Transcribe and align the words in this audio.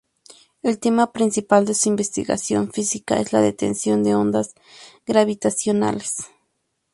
El 0.63 0.79
tema 0.79 1.11
principal 1.13 1.67
de 1.67 1.75
su 1.75 1.87
investigación 1.87 2.71
física 2.71 3.19
es 3.19 3.31
la 3.33 3.39
detección 3.41 4.03
de 4.03 4.15
ondas 4.15 4.55
gravitacionales. 5.05 6.25